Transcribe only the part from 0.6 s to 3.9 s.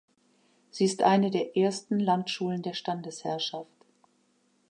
Sie ist eine der ersten Landschulen der Standesherrschaft.